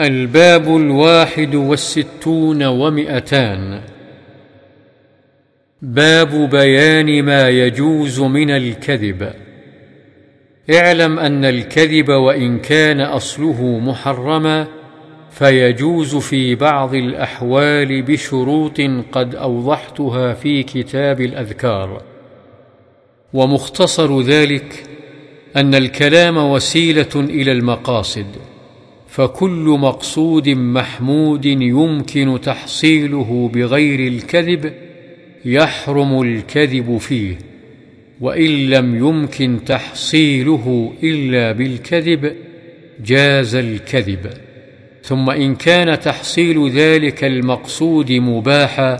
[0.00, 3.80] الباب الواحد والستون ومئتان.
[5.82, 9.32] باب بيان ما يجوز من الكذب.
[10.70, 14.66] اعلم أن الكذب وإن كان أصله محرما
[15.30, 18.80] فيجوز في بعض الأحوال بشروط
[19.12, 22.02] قد أوضحتها في كتاب الأذكار.
[23.32, 24.84] ومختصر ذلك
[25.56, 28.47] أن الكلام وسيلة إلى المقاصد.
[29.18, 34.72] فكل مقصود محمود يمكن تحصيله بغير الكذب
[35.44, 37.38] يحرم الكذب فيه
[38.20, 42.32] وإن لم يمكن تحصيله إلا بالكذب
[43.04, 44.30] جاز الكذب.
[45.02, 48.96] ثم إن كان تحصيل ذلك المقصود مباحا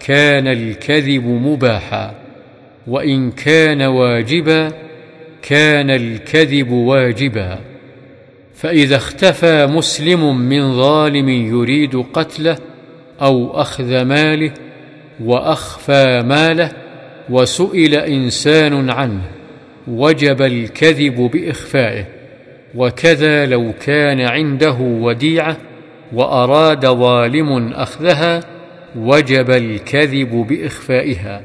[0.00, 2.14] كان الكذب مباحا
[2.86, 4.72] وإن كان واجبا
[5.42, 7.71] كان الكذب واجبا.
[8.54, 12.58] فإذا اختفى مسلم من ظالم يريد قتله
[13.22, 14.52] أو أخذ ماله
[15.24, 16.72] وأخفى ماله
[17.30, 19.22] وسئل إنسان عنه
[19.88, 22.04] وجب الكذب بإخفائه
[22.74, 25.56] وكذا لو كان عنده وديعة
[26.12, 28.40] وأراد ظالم أخذها
[28.96, 31.42] وجب الكذب بإخفائها.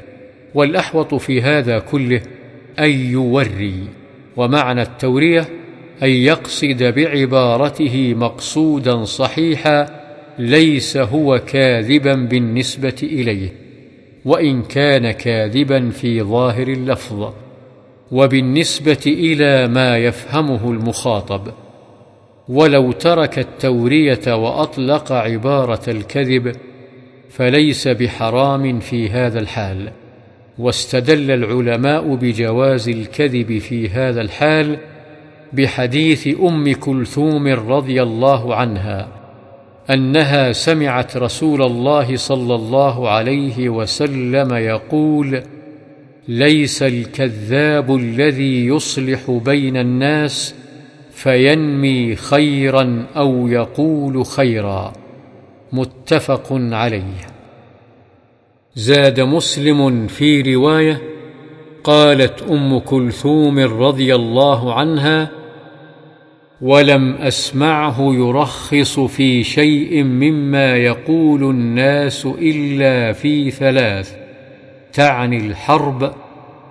[0.54, 2.22] والأحوط في هذا كله
[2.80, 3.84] أن يوري.
[4.36, 5.46] ومعنى التورية
[6.04, 9.86] أن يقصد بعبارته مقصودا صحيحا
[10.40, 13.54] ليس هو كاذبا بالنسبة إليه
[14.26, 17.34] وإن كان كاذبا في ظاهر اللفظ
[18.12, 21.42] وبالنسبة إلى ما يفهمه المخاطب.
[22.50, 26.56] ولو ترك التورية وأطلق عبارة الكذب
[27.30, 29.92] فليس بحرام في هذا الحال.
[30.60, 34.78] واستدل العلماء بجواز الكذب في هذا الحال
[35.54, 39.08] بحديث أم كلثوم رضي الله عنها
[39.90, 45.44] أنها سمعت رسول الله صلى الله عليه وسلم يقول
[46.28, 50.56] ليس الكذاب الذي يصلح بين الناس
[51.12, 54.94] فينمي خيرا أو يقول خيرا.
[55.72, 57.28] متفق عليه.
[58.76, 61.02] زاد مسلم في رواية
[61.84, 65.37] قالت أم كلثوم رضي الله عنها
[66.62, 74.16] ولم أسمعه يرخص في شيء مما يقول الناس إلا في ثلاث
[74.94, 76.14] تعني الحرب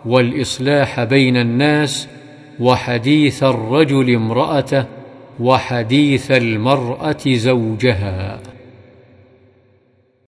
[0.05, 2.09] والإصلاح بين الناس
[2.61, 4.85] وحديث الرجل امرأته
[5.41, 8.39] وحديث المرأة زوجها.